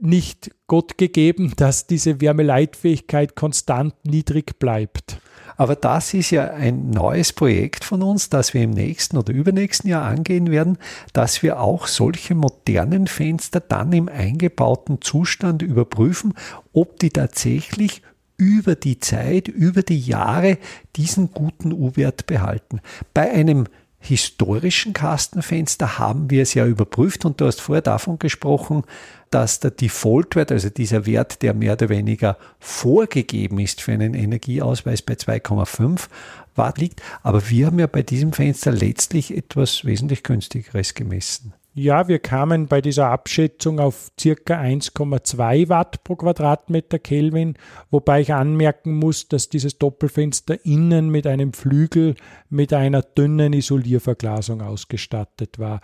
nicht 0.00 0.50
Gott 0.66 0.98
gegeben, 0.98 1.52
dass 1.56 1.86
diese 1.86 2.20
Wärmeleitfähigkeit 2.20 3.36
konstant 3.36 3.94
niedrig 4.04 4.58
bleibt. 4.58 5.18
Aber 5.56 5.76
das 5.76 6.14
ist 6.14 6.30
ja 6.30 6.50
ein 6.50 6.90
neues 6.90 7.32
Projekt 7.32 7.84
von 7.84 8.02
uns, 8.02 8.28
das 8.28 8.54
wir 8.54 8.62
im 8.62 8.70
nächsten 8.70 9.16
oder 9.16 9.32
übernächsten 9.32 9.88
Jahr 9.88 10.04
angehen 10.04 10.50
werden, 10.50 10.78
dass 11.12 11.42
wir 11.42 11.60
auch 11.60 11.86
solche 11.86 12.34
modernen 12.34 13.06
Fenster 13.06 13.60
dann 13.60 13.92
im 13.92 14.08
eingebauten 14.08 15.00
Zustand 15.00 15.62
überprüfen, 15.62 16.34
ob 16.72 16.98
die 16.98 17.10
tatsächlich 17.10 18.02
über 18.36 18.74
die 18.74 18.98
Zeit, 18.98 19.46
über 19.46 19.82
die 19.82 20.00
Jahre 20.00 20.58
diesen 20.96 21.32
guten 21.32 21.72
U-Wert 21.72 22.26
behalten. 22.26 22.80
Bei 23.12 23.30
einem 23.30 23.66
historischen 24.04 24.92
Kastenfenster 24.92 25.98
haben 25.98 26.30
wir 26.30 26.42
es 26.42 26.54
ja 26.54 26.66
überprüft 26.66 27.24
und 27.24 27.40
du 27.40 27.46
hast 27.46 27.60
vorher 27.60 27.82
davon 27.82 28.18
gesprochen, 28.18 28.82
dass 29.30 29.60
der 29.60 29.72
Default-Wert, 29.72 30.52
also 30.52 30.68
dieser 30.70 31.06
Wert, 31.06 31.42
der 31.42 31.54
mehr 31.54 31.72
oder 31.72 31.88
weniger 31.88 32.36
vorgegeben 32.60 33.58
ist 33.58 33.80
für 33.80 33.92
einen 33.92 34.14
Energieausweis 34.14 35.02
bei 35.02 35.14
2,5 35.14 36.08
Watt 36.54 36.78
liegt. 36.78 37.02
Aber 37.22 37.48
wir 37.50 37.66
haben 37.66 37.78
ja 37.78 37.86
bei 37.86 38.02
diesem 38.02 38.32
Fenster 38.32 38.70
letztlich 38.70 39.36
etwas 39.36 39.84
wesentlich 39.84 40.22
günstigeres 40.22 40.94
gemessen. 40.94 41.54
Ja, 41.76 42.06
wir 42.06 42.20
kamen 42.20 42.68
bei 42.68 42.80
dieser 42.80 43.08
Abschätzung 43.08 43.80
auf 43.80 44.12
circa 44.18 44.60
1,2 44.60 45.68
Watt 45.68 46.04
pro 46.04 46.14
Quadratmeter 46.14 47.00
Kelvin, 47.00 47.54
wobei 47.90 48.20
ich 48.20 48.32
anmerken 48.32 48.96
muss, 48.96 49.26
dass 49.26 49.48
dieses 49.48 49.78
Doppelfenster 49.78 50.64
innen 50.64 51.08
mit 51.10 51.26
einem 51.26 51.52
Flügel 51.52 52.14
mit 52.48 52.72
einer 52.72 53.02
dünnen 53.02 53.52
Isolierverglasung 53.52 54.62
ausgestattet 54.62 55.58
war. 55.58 55.80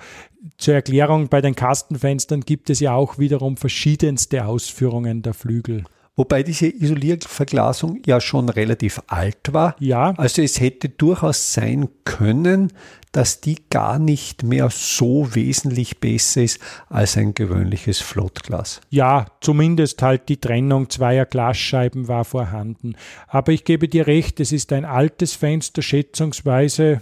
Zur 0.58 0.74
Erklärung, 0.74 1.28
bei 1.28 1.40
den 1.40 1.56
Kastenfenstern 1.56 2.42
gibt 2.42 2.70
es 2.70 2.78
ja 2.78 2.94
auch 2.94 3.18
wiederum 3.18 3.56
verschiedenste 3.56 4.46
Ausführungen 4.46 5.22
der 5.22 5.34
Flügel. 5.34 5.82
Wobei 6.20 6.42
diese 6.42 6.66
Isolierverglasung 6.66 8.02
ja 8.04 8.20
schon 8.20 8.50
relativ 8.50 9.00
alt 9.06 9.54
war. 9.54 9.74
Ja. 9.78 10.12
Also 10.18 10.42
es 10.42 10.60
hätte 10.60 10.90
durchaus 10.90 11.54
sein 11.54 11.88
können, 12.04 12.74
dass 13.10 13.40
die 13.40 13.56
gar 13.70 13.98
nicht 13.98 14.42
mehr 14.42 14.68
so 14.68 15.34
wesentlich 15.34 15.98
besser 15.98 16.42
ist 16.42 16.60
als 16.90 17.16
ein 17.16 17.32
gewöhnliches 17.32 18.00
Flottglas. 18.00 18.82
Ja, 18.90 19.28
zumindest 19.40 20.02
halt 20.02 20.28
die 20.28 20.36
Trennung 20.36 20.90
zweier 20.90 21.24
Glasscheiben 21.24 22.06
war 22.06 22.26
vorhanden. 22.26 22.96
Aber 23.26 23.52
ich 23.52 23.64
gebe 23.64 23.88
dir 23.88 24.06
recht, 24.06 24.40
es 24.40 24.52
ist 24.52 24.74
ein 24.74 24.84
altes 24.84 25.32
Fenster, 25.32 25.80
schätzungsweise 25.80 27.00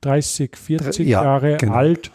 30, 0.00 0.56
40 0.56 1.06
ja, 1.06 1.22
Jahre 1.22 1.58
genau. 1.58 1.74
alt. 1.74 2.10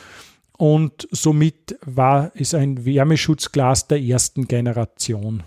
Und 0.58 1.08
somit 1.10 1.78
war 1.86 2.34
es 2.36 2.54
ein 2.54 2.84
Wärmeschutzglas 2.84 3.88
der 3.88 4.02
ersten 4.02 4.46
Generation. 4.50 5.44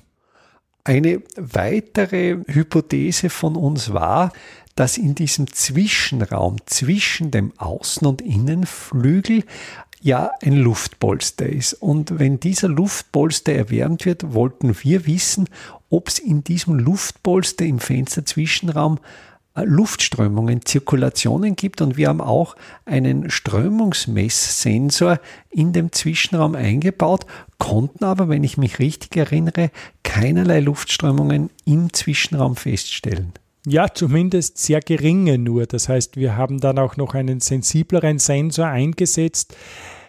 Eine 0.87 1.21
weitere 1.35 2.37
Hypothese 2.47 3.29
von 3.29 3.57
uns 3.57 3.93
war, 3.93 4.33
dass 4.77 4.99
in 4.99 5.17
diesem 5.17 5.53
Zwischenraum 5.53 6.59
zwischen 6.67 7.33
dem 7.33 7.51
Außen- 7.55 8.07
und 8.07 8.23
Innenflügel 8.23 9.43
ja 10.01 10.31
ein 10.41 10.53
Luftpolster 10.53 11.47
ist. 11.47 11.73
Und 11.73 12.21
wenn 12.21 12.39
dieser 12.39 12.69
Luftpolster 12.69 13.53
erwärmt 13.53 14.07
wird, 14.07 14.33
wollten 14.33 14.77
wir 14.85 15.07
wissen, 15.07 15.49
ob 15.91 16.07
es 16.07 16.21
in 16.21 16.45
diesem 16.45 16.79
Luftpolster 16.79 17.65
im 17.65 17.81
Fensterzwischenraum 17.81 19.01
Luftströmungen, 19.65 20.65
Zirkulationen 20.65 21.57
gibt 21.57 21.81
und 21.81 21.97
wir 21.97 22.09
haben 22.09 22.21
auch 22.21 22.57
einen 22.85 23.31
Strömungsmesssensor 23.31 25.19
in 25.51 25.73
dem 25.73 25.93
Zwischenraum 25.93 26.55
eingebaut, 26.55 27.27
konnten 27.59 28.05
aber, 28.05 28.29
wenn 28.29 28.45
ich 28.45 28.59
mich 28.59 28.79
richtig 28.79 29.17
erinnere, 29.17 29.71
keinerlei 30.03 30.61
Luftströmungen 30.61 31.51
im 31.65 31.93
Zwischenraum 31.93 32.57
feststellen. 32.57 33.33
Ja, 33.67 33.93
zumindest 33.93 34.59
sehr 34.59 34.81
geringe 34.81 35.39
nur. 35.39 35.67
Das 35.67 35.89
heißt, 35.89 36.17
wir 36.17 36.37
haben 36.37 36.61
dann 36.61 36.79
auch 36.79 36.97
noch 36.97 37.15
einen 37.15 37.41
sensibleren 37.41 38.21
Sensor 38.21 38.67
eingesetzt. 38.67 39.57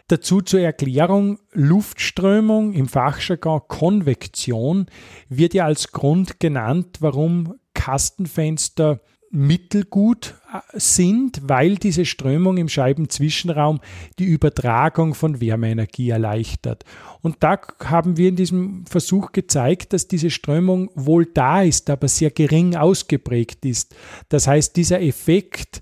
Dazu 0.10 0.42
zur 0.42 0.62
Erklärung, 0.62 1.40
Luftströmung 1.54 2.74
im 2.74 2.88
Fachjargon 2.88 3.62
Konvektion 3.68 4.86
wird 5.28 5.54
ja 5.54 5.66
als 5.66 5.92
Grund 5.92 6.40
genannt, 6.40 6.98
warum 7.00 7.56
Kastenfenster 7.74 9.02
mittelgut 9.30 10.36
äh, 10.54 10.80
sind, 10.80 11.42
weil 11.44 11.76
diese 11.76 12.06
Strömung 12.06 12.58
im 12.58 12.70
Scheibenzwischenraum 12.70 13.80
die 14.20 14.26
Übertragung 14.26 15.14
von 15.14 15.42
Wärmeenergie 15.42 16.10
erleichtert. 16.10 16.86
Und 17.22 17.38
da 17.42 17.60
haben 17.84 18.18
wir 18.18 18.30
in 18.30 18.36
diesem 18.36 18.86
Versuch 18.86 19.32
gezeigt, 19.32 19.94
dass 19.94 20.08
diese 20.08 20.30
Strömung 20.30 20.90
wohl 20.96 21.26
da 21.26 21.62
ist, 21.62 21.90
aber 21.90 22.08
sehr 22.08 22.32
gering 22.32 22.76
ausgeprägt 22.76 23.66
ist. 23.66 23.96
Das 24.30 24.48
heißt, 24.48 24.76
dieser 24.76 25.02
Effekt 25.02 25.82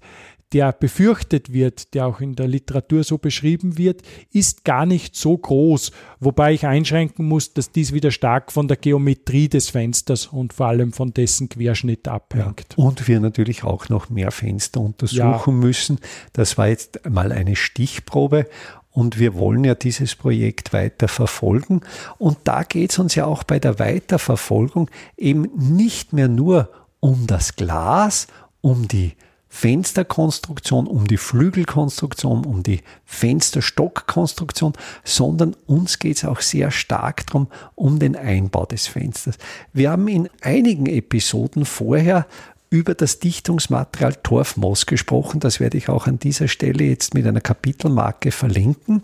der 0.54 0.72
befürchtet 0.72 1.52
wird, 1.52 1.94
der 1.94 2.08
auch 2.08 2.22
in 2.22 2.36
der 2.36 2.48
Literatur 2.48 3.04
so 3.04 3.18
beschrieben 3.18 3.78
wird, 3.78 4.02
ist 4.32 4.64
gar 4.64 4.86
nicht 4.86 5.16
so 5.16 5.38
groß, 5.38 5.92
wobei 6.20 6.54
ich 6.54 6.66
einschränken 6.66 7.26
muss, 7.26 7.54
dass 7.54 7.72
dies 7.72 7.94
wieder 7.94 8.12
stark 8.12 8.52
von 8.52 8.68
der 8.68 8.78
Geometrie 8.78 9.50
des 9.50 9.70
Fensters 9.70 10.28
und 10.28 10.54
vor 10.54 10.68
allem 10.68 10.94
von 10.94 11.14
dessen 11.14 11.50
Querschnitt 11.50 12.08
abhängt. 12.08 12.76
Ja, 12.78 12.84
und 12.84 13.08
wir 13.08 13.20
natürlich 13.20 13.64
auch 13.64 13.90
noch 13.90 14.10
mehr 14.10 14.32
Fenster 14.32 14.82
untersuchen 14.82 15.62
ja. 15.62 15.68
müssen. 15.68 16.00
Das 16.34 16.58
war 16.58 16.68
jetzt 16.68 17.02
mal 17.10 17.32
eine 17.32 17.56
Stichprobe 17.56 18.48
und 18.92 19.20
wir 19.20 19.36
wollen 19.36 19.66
ja 19.66 19.76
dieses 19.76 20.16
Projekt 20.16 20.72
weiter 20.72 21.10
verfolgen. 21.10 21.82
Und 22.18 22.38
da 22.46 22.64
geht 22.64 22.92
es 22.92 23.00
uns 23.00 23.14
ja 23.16 23.26
auch 23.26 23.44
bei 23.44 23.60
der 23.60 23.78
Weiterverfolgung 23.78 24.90
eben 25.18 25.50
nicht 25.54 26.14
mehr 26.14 26.30
nur 26.30 26.70
um 27.02 27.28
das 27.28 27.58
Glas, 27.58 28.28
um 28.62 28.88
die 28.88 29.12
Fensterkonstruktion, 29.56 30.86
um 30.86 31.08
die 31.08 31.16
Flügelkonstruktion, 31.16 32.46
um 32.46 32.62
die 32.62 32.82
Fensterstockkonstruktion, 33.06 34.74
sondern 35.06 35.56
uns 35.66 36.00
geht 36.00 36.18
es 36.18 36.26
auch 36.26 36.42
sehr 36.42 36.72
stark 36.72 37.26
darum, 37.28 37.48
um 37.74 37.98
den 37.98 38.18
Einbau 38.18 38.66
des 38.66 38.88
Fensters. 38.88 39.38
Wir 39.72 39.92
haben 39.92 40.10
in 40.10 40.30
einigen 40.42 40.88
Episoden 40.88 41.64
vorher 41.64 42.28
über 42.70 42.96
das 42.96 43.20
Dichtungsmaterial 43.20 44.16
Torfmoos 44.16 44.88
gesprochen. 44.88 45.40
Das 45.40 45.62
werde 45.62 45.78
ich 45.78 45.88
auch 45.88 46.06
an 46.06 46.20
dieser 46.20 46.50
Stelle 46.50 46.84
jetzt 46.84 47.14
mit 47.14 47.26
einer 47.26 47.40
Kapitelmarke 47.40 48.32
verlinken. 48.32 49.04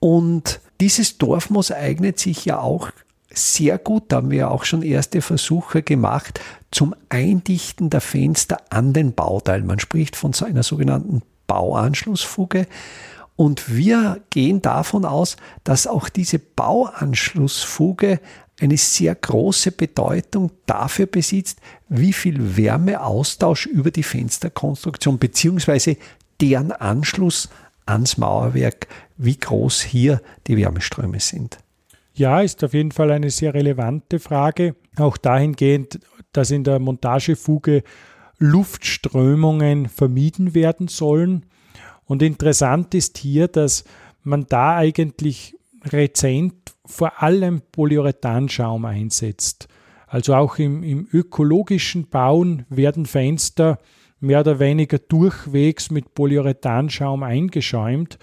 Und 0.00 0.60
dieses 0.80 1.16
Torfmoos 1.16 1.70
eignet 1.70 2.18
sich 2.18 2.44
ja 2.44 2.58
auch 2.58 2.90
sehr 3.32 3.78
gut, 3.78 4.04
da 4.08 4.16
haben 4.16 4.30
wir 4.30 4.50
auch 4.50 4.64
schon 4.64 4.82
erste 4.82 5.22
Versuche 5.22 5.82
gemacht, 5.82 6.40
zum 6.70 6.94
Eindichten 7.08 7.90
der 7.90 8.00
Fenster 8.00 8.58
an 8.70 8.92
den 8.92 9.14
Bauteil. 9.14 9.62
Man 9.62 9.78
spricht 9.78 10.16
von 10.16 10.32
so 10.32 10.44
einer 10.44 10.62
sogenannten 10.62 11.22
Bauanschlussfuge. 11.46 12.66
Und 13.36 13.74
wir 13.74 14.20
gehen 14.30 14.60
davon 14.60 15.04
aus, 15.04 15.36
dass 15.64 15.86
auch 15.86 16.08
diese 16.08 16.38
Bauanschlussfuge 16.38 18.20
eine 18.60 18.76
sehr 18.76 19.14
große 19.14 19.72
Bedeutung 19.72 20.50
dafür 20.66 21.06
besitzt, 21.06 21.58
wie 21.88 22.12
viel 22.12 22.56
Wärmeaustausch 22.56 23.66
über 23.66 23.90
die 23.90 24.02
Fensterkonstruktion 24.02 25.18
bzw. 25.18 25.96
deren 26.40 26.72
Anschluss 26.72 27.48
ans 27.86 28.18
Mauerwerk, 28.18 28.86
wie 29.16 29.38
groß 29.38 29.80
hier 29.80 30.20
die 30.46 30.56
Wärmeströme 30.56 31.20
sind. 31.20 31.58
Ja, 32.20 32.42
ist 32.42 32.62
auf 32.62 32.74
jeden 32.74 32.92
Fall 32.92 33.12
eine 33.12 33.30
sehr 33.30 33.54
relevante 33.54 34.18
Frage. 34.18 34.76
Auch 34.98 35.16
dahingehend, 35.16 36.00
dass 36.32 36.50
in 36.50 36.64
der 36.64 36.78
Montagefuge 36.78 37.82
Luftströmungen 38.36 39.88
vermieden 39.88 40.54
werden 40.54 40.88
sollen. 40.88 41.46
Und 42.04 42.20
interessant 42.20 42.94
ist 42.94 43.16
hier, 43.16 43.48
dass 43.48 43.84
man 44.22 44.44
da 44.50 44.76
eigentlich 44.76 45.56
rezent 45.82 46.74
vor 46.84 47.22
allem 47.22 47.62
Polyurethanschaum 47.72 48.84
einsetzt. 48.84 49.68
Also 50.06 50.34
auch 50.34 50.58
im, 50.58 50.82
im 50.82 51.08
ökologischen 51.10 52.10
Bauen 52.10 52.66
werden 52.68 53.06
Fenster 53.06 53.78
mehr 54.20 54.40
oder 54.40 54.58
weniger 54.58 54.98
durchwegs 54.98 55.90
mit 55.90 56.14
Polyurethanschaum 56.14 57.22
eingeschäumt. 57.22 58.18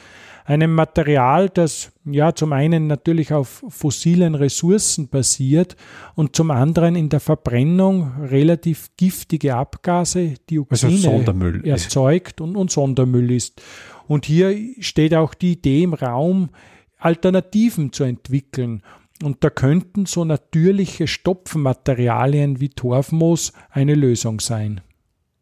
Einem 0.45 0.73
Material, 0.73 1.49
das 1.49 1.91
ja 2.05 2.33
zum 2.33 2.53
einen 2.53 2.87
natürlich 2.87 3.33
auf 3.33 3.65
fossilen 3.67 4.33
Ressourcen 4.33 5.09
basiert 5.09 5.75
und 6.15 6.35
zum 6.37 6.51
anderen 6.51 6.95
in 6.95 7.09
der 7.09 7.19
Verbrennung 7.19 8.11
relativ 8.21 8.91
giftige 8.95 9.55
Abgase, 9.55 10.35
Dioxine 10.49 10.93
also 10.93 11.67
erzeugt 11.67 12.39
und, 12.39 12.55
und 12.55 12.71
Sondermüll 12.71 13.31
ist. 13.31 13.61
Und 14.07 14.25
hier 14.25 14.55
steht 14.79 15.13
auch 15.13 15.33
die 15.33 15.53
Idee 15.53 15.83
im 15.83 15.93
Raum, 15.93 16.49
Alternativen 16.97 17.91
zu 17.91 18.05
entwickeln. 18.05 18.83
Und 19.23 19.43
da 19.43 19.49
könnten 19.49 20.05
so 20.05 20.23
natürliche 20.23 21.07
Stopfmaterialien 21.07 22.61
wie 22.61 22.69
Torfmoos 22.69 23.51
eine 23.69 23.95
Lösung 23.95 24.39
sein. 24.39 24.81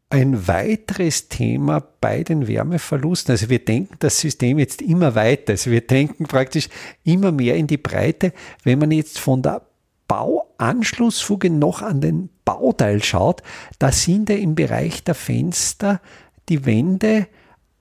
Ein 0.10 0.48
weiteres 0.48 1.30
Thema 1.30 1.82
bei 2.00 2.24
den 2.24 2.48
Wärmeverlusten, 2.48 3.32
also 3.32 3.50
wir 3.50 3.66
denken 3.66 3.96
das 4.00 4.20
System 4.20 4.60
jetzt 4.60 4.84
immer 4.84 5.16
weiter, 5.16 5.54
also 5.54 5.72
wir 5.72 5.82
denken 5.82 6.26
praktisch 6.26 6.70
immer 7.04 7.32
mehr 7.32 7.56
in 7.56 7.66
die 7.66 7.78
Breite. 7.78 8.32
Wenn 8.64 8.80
man 8.80 8.92
jetzt 8.92 9.18
von 9.18 9.42
der 9.42 9.64
Bauanschlussfuge 10.08 11.50
noch 11.50 11.82
an 11.82 12.02
den 12.02 12.30
Bauteil 12.46 13.04
schaut, 13.04 13.42
da 13.80 13.92
sind 13.92 14.30
ja 14.30 14.36
im 14.36 14.54
Bereich 14.54 15.04
der 15.04 15.16
Fenster 15.16 16.00
die 16.50 16.66
Wände 16.68 17.28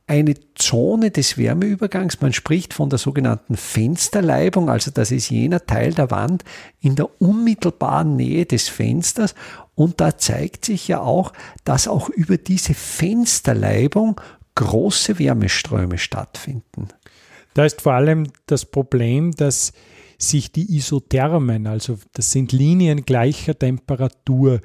eine 0.06 0.34
Zone 0.54 1.10
des 1.10 1.38
Wärmeübergangs. 1.38 2.20
Man 2.20 2.32
spricht 2.32 2.74
von 2.74 2.90
der 2.90 2.98
sogenannten 2.98 3.56
Fensterleibung, 3.56 4.68
also 4.68 4.90
das 4.90 5.10
ist 5.10 5.30
jener 5.30 5.64
Teil 5.64 5.92
der 5.92 6.10
Wand 6.10 6.44
in 6.80 6.94
der 6.94 7.20
unmittelbaren 7.20 8.16
Nähe 8.16 8.44
des 8.44 8.68
Fensters. 8.68 9.34
Und 9.74 10.00
da 10.00 10.16
zeigt 10.16 10.64
sich 10.64 10.88
ja 10.88 11.00
auch, 11.00 11.32
dass 11.64 11.88
auch 11.88 12.08
über 12.08 12.36
diese 12.36 12.74
Fensterleibung 12.74 14.20
große 14.54 15.18
Wärmeströme 15.18 15.98
stattfinden. 15.98 16.88
Da 17.54 17.64
ist 17.64 17.82
vor 17.82 17.94
allem 17.94 18.28
das 18.46 18.64
Problem, 18.64 19.32
dass 19.32 19.72
sich 20.18 20.52
die 20.52 20.76
Isothermen, 20.76 21.66
also 21.66 21.98
das 22.12 22.30
sind 22.30 22.52
Linien 22.52 23.04
gleicher 23.04 23.58
Temperatur, 23.58 24.60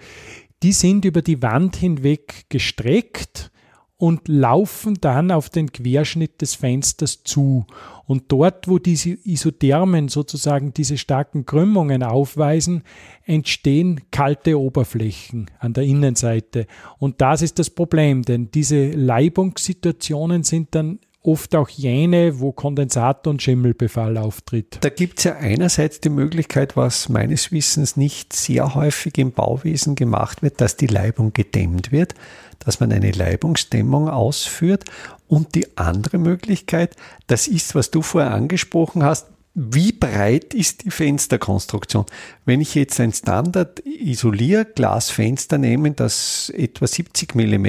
die 0.62 0.74
sind 0.74 1.06
über 1.06 1.22
die 1.22 1.42
Wand 1.42 1.76
hinweg 1.76 2.46
gestreckt 2.50 3.52
und 4.00 4.30
laufen 4.30 4.98
dann 5.02 5.30
auf 5.30 5.50
den 5.50 5.74
Querschnitt 5.74 6.42
des 6.42 6.56
Fensters 6.56 7.22
zu. 7.26 7.66
Und 8.08 8.24
dort, 8.30 8.70
wo 8.70 8.80
diese 8.80 9.18
Isothermen 9.26 10.08
sozusagen 10.08 10.74
diese 10.74 10.98
starken 10.98 11.46
Krümmungen 11.46 12.02
aufweisen, 12.02 12.84
entstehen 13.26 14.00
kalte 14.10 14.58
Oberflächen 14.58 15.52
an 15.60 15.74
der 15.74 15.84
Innenseite. 15.84 16.66
Und 16.98 17.20
das 17.20 17.42
ist 17.42 17.60
das 17.60 17.70
Problem, 17.70 18.24
denn 18.24 18.50
diese 18.52 18.90
Leibungssituationen 18.92 20.44
sind 20.44 20.74
dann 20.76 21.00
oft 21.22 21.54
auch 21.56 21.68
jene, 21.68 22.40
wo 22.40 22.52
Kondensat- 22.52 23.28
und 23.28 23.42
Schimmelbefall 23.42 24.18
auftritt. 24.18 24.78
Da 24.82 24.90
gibt 24.90 25.20
es 25.20 25.26
ja 25.26 25.36
einerseits 25.36 26.00
die 26.00 26.10
Möglichkeit, 26.10 26.78
was 26.78 27.10
meines 27.10 27.52
Wissens 27.52 27.98
nicht 27.98 28.32
sehr 28.32 28.74
häufig 28.76 29.18
im 29.18 29.34
Bauwesen 29.34 29.96
gemacht 29.96 30.42
wird, 30.42 30.62
dass 30.62 30.78
die 30.78 30.88
Leibung 30.88 31.34
gedämmt 31.34 31.92
wird, 31.92 32.16
dass 32.60 32.80
man 32.80 32.92
eine 32.92 33.12
Leibungsdämmung 33.12 34.10
ausführt. 34.10 34.86
Und 35.28 35.56
die 35.56 35.78
andere 35.78 36.18
Möglichkeit, 36.18 36.96
das 37.28 37.48
ist, 37.48 37.76
was 37.76 37.92
du 37.92 38.02
vorher 38.02 38.32
angesprochen 38.32 39.04
hast, 39.04 39.28
wie 39.56 39.92
breit 39.92 40.54
ist 40.54 40.86
die 40.86 40.92
Fensterkonstruktion? 40.92 42.06
Wenn 42.46 42.62
ich 42.62 42.76
jetzt 42.76 43.00
ein 43.00 43.12
Standard 43.12 43.80
Isolierglasfenster 43.86 45.58
nehme, 45.58 45.92
das 45.92 46.50
etwa 46.56 46.88
70 46.88 47.36
mm 47.36 47.68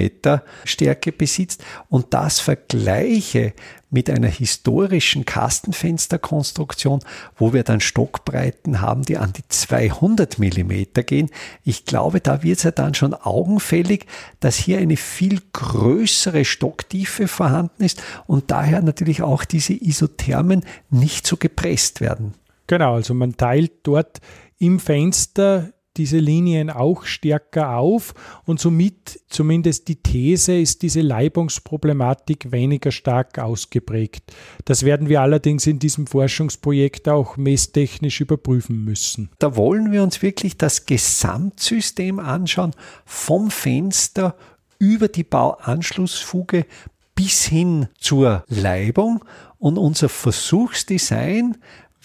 Stärke 0.65 1.11
besitzt 1.11 1.65
und 1.89 2.13
das 2.15 2.39
vergleiche 2.39 3.55
mit 3.91 4.09
einer 4.09 4.29
historischen 4.29 5.25
Kastenfensterkonstruktion, 5.25 7.01
wo 7.37 7.53
wir 7.53 7.65
dann 7.65 7.81
Stockbreiten 7.81 8.81
haben, 8.81 9.03
die 9.03 9.19
an 9.19 9.33
die 9.33 9.47
200 9.49 10.39
Millimeter 10.39 11.03
gehen. 11.03 11.31
Ich 11.65 11.85
glaube, 11.85 12.21
da 12.21 12.43
wird 12.43 12.59
es 12.59 12.65
ja 12.65 12.71
dann 12.71 12.95
schon 12.95 13.15
augenfällig, 13.15 14.07
dass 14.39 14.57
hier 14.57 14.79
eine 14.79 14.97
viel 14.97 15.41
größere 15.53 16.45
Stocktiefe 16.45 17.29
vorhanden 17.29 17.83
ist 17.83 18.03
und 18.27 18.51
daher 18.51 18.81
natürlich 18.83 19.23
auch 19.23 19.45
diese 19.45 19.73
Isothermen 19.73 20.65
nicht 20.91 21.27
so 21.27 21.37
gepresst 21.37 22.01
werden. 22.01 22.35
Genau, 22.67 22.95
also 22.95 23.15
man 23.15 23.37
teilt 23.37 23.73
dort 23.83 24.21
im 24.59 24.79
Fenster 24.79 25.73
diese 25.97 26.19
Linien 26.19 26.71
auch 26.71 27.05
stärker 27.05 27.77
auf 27.77 28.15
und 28.45 28.61
somit 28.61 29.21
zumindest 29.29 29.89
die 29.89 29.97
These 29.97 30.59
ist 30.59 30.83
diese 30.83 31.01
Leibungsproblematik 31.01 32.53
weniger 32.53 32.93
stark 32.93 33.39
ausgeprägt. 33.39 34.33
Das 34.65 34.85
werden 34.85 35.09
wir 35.09 35.21
allerdings 35.21 35.67
in 35.67 35.79
diesem 35.79 36.07
Forschungsprojekt 36.07 37.09
auch 37.09 37.37
messtechnisch 37.37 38.21
überprüfen 38.21 38.85
müssen. 38.85 39.31
Da 39.39 39.57
wollen 39.57 39.91
wir 39.91 40.03
uns 40.03 40.23
wirklich 40.23 40.57
das 40.57 40.87
Gesamtsystem 40.87 42.19
anschauen, 42.19 42.73
vom 43.05 43.51
Fenster 43.51 44.37
über 44.79 45.09
die 45.09 45.25
Bauanschlussfuge 45.25 46.67
bis 47.15 47.45
hin 47.45 47.89
zur 47.99 48.45
Leibung 48.49 49.25
und 49.59 49.77
unser 49.77 50.09
Versuchsdesign 50.09 51.59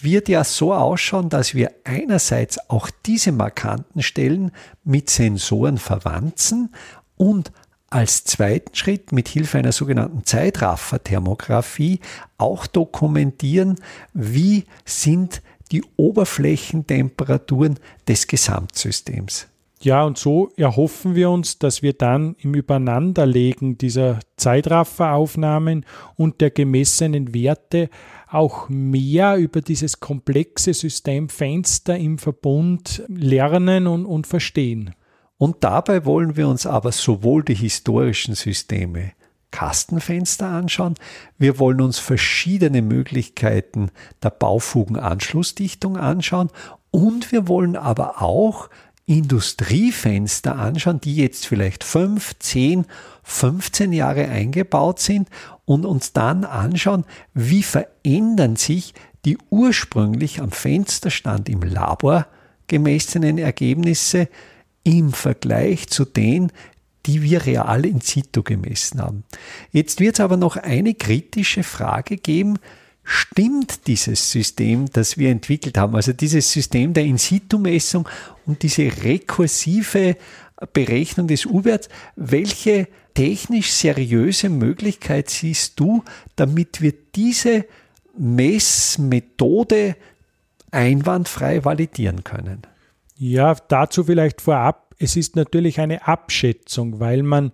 wird 0.06 0.30
ja 0.30 0.44
so 0.44 0.72
ausschauen, 0.72 1.28
dass 1.28 1.54
wir 1.54 1.70
einerseits 1.84 2.70
auch 2.70 2.88
diese 3.04 3.32
markanten 3.32 4.02
Stellen 4.02 4.52
mit 4.84 5.10
Sensoren 5.10 5.76
verwanzen 5.76 6.72
und 7.16 7.52
als 7.90 8.24
zweiten 8.24 8.74
Schritt 8.74 9.12
mit 9.12 9.28
Hilfe 9.28 9.58
einer 9.58 9.72
sogenannten 9.72 10.24
Zeitrafferthermografie 10.24 12.00
auch 12.38 12.66
dokumentieren, 12.66 13.76
wie 14.14 14.64
sind 14.84 15.42
die 15.72 15.84
Oberflächentemperaturen 15.96 17.78
des 18.06 18.26
Gesamtsystems. 18.28 19.48
Ja, 19.80 20.04
und 20.04 20.16
so 20.16 20.50
erhoffen 20.56 21.14
wir 21.14 21.30
uns, 21.30 21.58
dass 21.58 21.82
wir 21.82 21.92
dann 21.92 22.34
im 22.38 22.54
Übereinanderlegen 22.54 23.76
dieser 23.76 24.20
Zeitrafferaufnahmen 24.36 25.84
und 26.16 26.40
der 26.40 26.50
gemessenen 26.50 27.34
Werte 27.34 27.90
auch 28.28 28.68
mehr 28.68 29.36
über 29.36 29.60
dieses 29.60 30.00
komplexe 30.00 30.72
System 30.72 31.28
Fenster 31.28 31.96
im 31.96 32.18
Verbund 32.18 33.04
lernen 33.08 33.86
und, 33.86 34.06
und 34.06 34.26
verstehen. 34.26 34.94
Und 35.38 35.62
dabei 35.62 36.06
wollen 36.06 36.36
wir 36.36 36.48
uns 36.48 36.66
aber 36.66 36.92
sowohl 36.92 37.44
die 37.44 37.54
historischen 37.54 38.34
Systeme 38.34 39.12
Kastenfenster 39.50 40.48
anschauen. 40.48 40.94
Wir 41.38 41.58
wollen 41.58 41.80
uns 41.80 41.98
verschiedene 41.98 42.82
Möglichkeiten 42.82 43.90
der 44.22 44.30
Baufugenanschlussdichtung 44.30 45.96
anschauen 45.96 46.50
und 46.90 47.32
wir 47.32 47.46
wollen 47.48 47.76
aber 47.76 48.22
auch 48.22 48.68
Industriefenster 49.06 50.56
anschauen, 50.56 51.00
die 51.00 51.16
jetzt 51.16 51.46
vielleicht 51.46 51.84
5, 51.84 52.38
10, 52.40 52.86
15 53.22 53.92
Jahre 53.92 54.28
eingebaut 54.28 54.98
sind 54.98 55.28
und 55.64 55.86
uns 55.86 56.12
dann 56.12 56.44
anschauen, 56.44 57.04
wie 57.32 57.62
verändern 57.62 58.56
sich 58.56 58.94
die 59.24 59.38
ursprünglich 59.50 60.40
am 60.40 60.50
Fensterstand 60.50 61.48
im 61.48 61.62
Labor 61.62 62.26
gemessenen 62.66 63.38
Ergebnisse 63.38 64.28
im 64.82 65.12
Vergleich 65.12 65.88
zu 65.88 66.04
denen, 66.04 66.52
die 67.06 67.22
wir 67.22 67.46
real 67.46 67.84
in 67.84 68.00
situ 68.00 68.42
gemessen 68.42 69.00
haben. 69.00 69.24
Jetzt 69.70 70.00
wird 70.00 70.14
es 70.14 70.20
aber 70.20 70.36
noch 70.36 70.56
eine 70.56 70.94
kritische 70.94 71.62
Frage 71.62 72.16
geben, 72.16 72.58
stimmt 73.06 73.86
dieses 73.86 74.30
System, 74.30 74.90
das 74.92 75.16
wir 75.16 75.30
entwickelt 75.30 75.78
haben, 75.78 75.94
also 75.94 76.12
dieses 76.12 76.50
System 76.50 76.92
der 76.92 77.04
In-situ-Messung 77.04 78.08
und 78.44 78.62
diese 78.62 78.90
rekursive 79.04 80.16
Berechnung 80.72 81.28
des 81.28 81.46
U-Werts. 81.46 81.88
Welche 82.16 82.88
technisch 83.14 83.70
seriöse 83.72 84.48
Möglichkeit 84.48 85.30
siehst 85.30 85.78
du, 85.78 86.02
damit 86.34 86.82
wir 86.82 86.92
diese 87.14 87.64
Messmethode 88.18 89.96
einwandfrei 90.70 91.64
validieren 91.64 92.24
können? 92.24 92.62
Ja, 93.16 93.54
dazu 93.54 94.04
vielleicht 94.04 94.40
vorab. 94.40 94.94
Es 94.98 95.16
ist 95.16 95.36
natürlich 95.36 95.78
eine 95.80 96.08
Abschätzung, 96.08 97.00
weil 97.00 97.22
man 97.22 97.52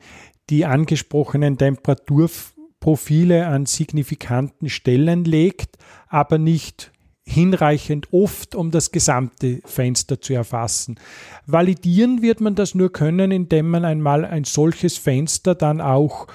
die 0.50 0.64
angesprochenen 0.64 1.58
Temperaturprofile 2.82 3.46
an 3.46 3.66
signifikanten 3.66 4.68
Stellen 4.68 5.24
legt, 5.24 5.78
aber 6.08 6.38
nicht 6.38 6.90
hinreichend 7.24 8.08
oft, 8.12 8.56
um 8.56 8.72
das 8.72 8.90
gesamte 8.90 9.60
Fenster 9.64 10.20
zu 10.20 10.34
erfassen. 10.34 10.98
Validieren 11.46 12.20
wird 12.20 12.40
man 12.40 12.56
das 12.56 12.74
nur 12.74 12.92
können, 12.92 13.30
indem 13.30 13.70
man 13.70 13.84
einmal 13.84 14.24
ein 14.24 14.44
solches 14.44 14.98
Fenster 14.98 15.54
dann 15.54 15.80
auch 15.80 16.26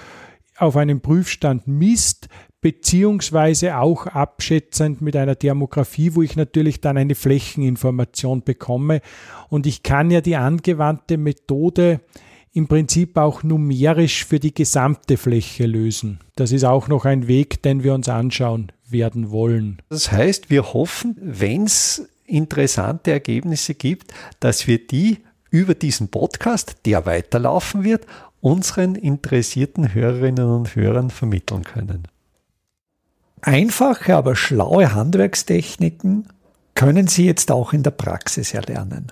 auf 0.58 0.78
einem 0.78 1.02
Prüfstand 1.02 1.68
misst, 1.68 2.30
beziehungsweise 2.62 3.78
auch 3.78 4.08
abschätzend 4.08 5.02
mit 5.02 5.16
einer 5.16 5.38
Thermografie, 5.38 6.16
wo 6.16 6.22
ich 6.22 6.36
natürlich 6.36 6.82
dann 6.82 6.98
eine 6.98 7.16
Flächeninformation 7.16 8.44
bekomme. 8.44 9.02
Und 9.50 9.68
ich 9.68 9.84
kann 9.84 10.10
ja 10.10 10.22
die 10.22 10.38
angewandte 10.38 11.18
Methode 11.18 12.00
im 12.54 12.68
Prinzip 12.68 13.18
auch 13.18 13.44
numerisch 13.44 14.26
für 14.26 14.40
die 14.40 14.54
gesamte 14.54 15.18
Fläche 15.18 15.66
lösen. 15.66 16.20
Das 16.36 16.52
ist 16.52 16.64
auch 16.64 16.88
noch 16.88 17.06
ein 17.06 17.28
Weg, 17.28 17.62
den 17.62 17.84
wir 17.84 17.94
uns 17.94 18.10
anschauen 18.10 18.72
werden 18.90 19.32
wollen. 19.32 19.82
Das 19.90 20.12
heißt, 20.12 20.50
wir 20.50 20.74
hoffen, 20.74 21.16
wenn 21.22 21.66
es 21.66 22.08
interessante 22.26 23.12
Ergebnisse 23.12 23.74
gibt, 23.74 24.14
dass 24.40 24.68
wir 24.68 24.86
die 24.86 25.20
über 25.50 25.76
diesen 25.76 26.10
Podcast, 26.10 26.78
der 26.86 27.06
weiterlaufen 27.06 27.84
wird, 27.84 28.06
unseren 28.42 28.96
interessierten 28.96 29.94
Hörerinnen 29.94 30.46
und 30.46 30.76
Hörern 30.76 31.10
vermitteln 31.10 31.64
können. 31.64 32.08
Einfache, 33.42 34.16
aber 34.16 34.36
schlaue 34.36 34.94
Handwerkstechniken 34.94 36.28
können 36.76 37.08
Sie 37.08 37.26
jetzt 37.26 37.52
auch 37.52 37.74
in 37.74 37.84
der 37.84 37.92
Praxis 37.92 38.54
erlernen. 38.54 39.12